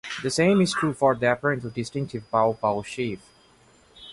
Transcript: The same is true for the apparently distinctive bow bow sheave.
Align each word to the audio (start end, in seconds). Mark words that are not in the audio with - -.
The 0.23 0.31
same 0.31 0.61
is 0.61 0.73
true 0.73 0.93
for 0.95 1.13
the 1.13 1.31
apparently 1.31 1.69
distinctive 1.69 2.23
bow 2.31 2.53
bow 2.53 2.81
sheave. 2.81 3.21